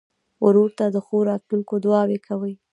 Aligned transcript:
ورور 0.45 0.69
ته 0.77 0.85
د 0.95 0.97
ښو 1.05 1.17
راتلونکو 1.29 1.73
دعاوې 1.85 2.17
کوې. 2.27 2.53